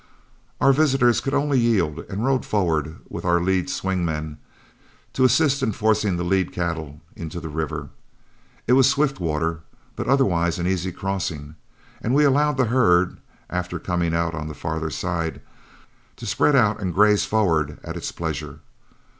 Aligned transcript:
Our 0.59 0.73
visitors 0.73 1.21
could 1.21 1.35
only 1.35 1.59
yield, 1.59 1.99
and 2.09 2.25
rode 2.25 2.43
forward 2.43 2.95
with 3.07 3.23
our 3.23 3.39
lead 3.39 3.69
swing 3.69 4.03
men 4.03 4.39
to 5.13 5.23
assist 5.25 5.61
in 5.61 5.73
forcing 5.73 6.17
the 6.17 6.23
lead 6.23 6.51
cattle 6.51 7.01
into 7.15 7.39
the 7.39 7.49
river. 7.49 7.89
It 8.65 8.73
was 8.73 8.89
swift 8.89 9.19
water, 9.19 9.59
but 9.95 10.07
otherwise 10.07 10.57
an 10.57 10.65
easy 10.65 10.91
crossing, 10.91 11.53
and 12.01 12.15
we 12.15 12.23
allowed 12.23 12.57
the 12.57 12.65
herd, 12.65 13.17
after 13.47 13.77
coming 13.77 14.15
out 14.15 14.33
on 14.33 14.47
the 14.47 14.55
farther 14.55 14.89
side, 14.89 15.39
to 16.15 16.25
spread 16.25 16.55
out 16.55 16.81
and 16.81 16.95
graze 16.95 17.25
forward 17.25 17.79
at 17.83 17.95
its 17.95 18.11
pleasure. 18.11 18.61